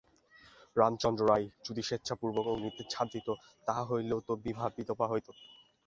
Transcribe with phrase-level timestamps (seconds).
[0.75, 3.27] রামচন্দ্র রায় যদি স্বেচ্ছাপূর্বক অগ্নিতে ঝাঁপ দিত,
[3.67, 5.27] তাহা হইলেও তো বিভা বিধবা হইত।